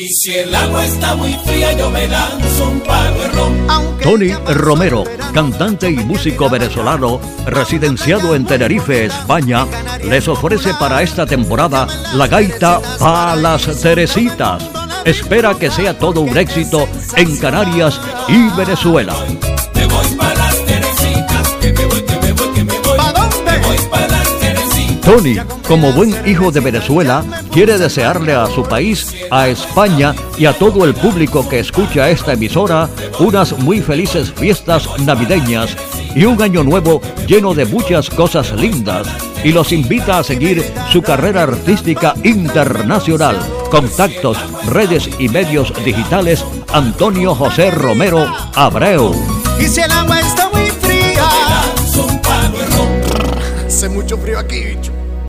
Y 0.00 0.06
si 0.10 0.32
el 0.32 0.54
agua 0.54 0.86
está 0.86 1.16
muy 1.16 1.32
fría, 1.44 1.72
yo 1.72 1.90
me 1.90 2.06
lanzo 2.06 2.70
un 2.70 2.78
palo 2.82 3.18
de 3.18 3.28
ron. 3.30 3.98
Tony 4.00 4.32
Romero, 4.54 5.02
cantante 5.34 5.90
y 5.90 5.96
músico 5.96 6.48
venezolano, 6.48 7.20
residenciado 7.46 8.36
en 8.36 8.46
Tenerife, 8.46 9.06
España, 9.06 9.66
les 10.04 10.28
ofrece 10.28 10.72
para 10.74 11.02
esta 11.02 11.26
temporada 11.26 11.88
la 12.14 12.28
gaita 12.28 12.80
Pa 13.00 13.34
las 13.34 13.66
Teresitas. 13.82 14.70
Espera 15.04 15.56
que 15.58 15.68
sea 15.68 15.98
todo 15.98 16.20
un 16.20 16.38
éxito 16.38 16.88
en 17.16 17.36
Canarias 17.36 18.00
y 18.28 18.56
Venezuela. 18.56 19.16
Tony, 25.08 25.36
como 25.66 25.90
buen 25.94 26.14
hijo 26.28 26.52
de 26.52 26.60
Venezuela, 26.60 27.24
quiere 27.50 27.78
desearle 27.78 28.34
a 28.34 28.46
su 28.46 28.62
país, 28.62 29.14
a 29.30 29.48
España 29.48 30.14
y 30.36 30.44
a 30.44 30.52
todo 30.52 30.84
el 30.84 30.92
público 30.92 31.48
que 31.48 31.60
escucha 31.60 32.10
esta 32.10 32.34
emisora 32.34 32.90
unas 33.18 33.58
muy 33.58 33.80
felices 33.80 34.30
fiestas 34.30 34.86
navideñas 34.98 35.74
y 36.14 36.26
un 36.26 36.42
año 36.42 36.62
nuevo 36.62 37.00
lleno 37.26 37.54
de 37.54 37.64
muchas 37.64 38.10
cosas 38.10 38.52
lindas 38.52 39.08
y 39.42 39.52
los 39.52 39.72
invita 39.72 40.18
a 40.18 40.24
seguir 40.24 40.62
su 40.92 41.00
carrera 41.00 41.44
artística 41.44 42.12
internacional. 42.22 43.38
Contactos, 43.70 44.36
redes 44.66 45.08
y 45.18 45.30
medios 45.30 45.72
digitales 45.86 46.44
Antonio 46.70 47.34
José 47.34 47.70
Romero 47.70 48.30
Abreu. 48.54 49.14
Y 49.58 49.68
si 49.68 49.80
el 49.80 49.90
agua 49.90 50.20
está 50.20 50.37
hace 53.78 53.88
mucho 53.88 54.18
frío 54.18 54.40
aquí, 54.40 54.64
bicho. 54.64 55.07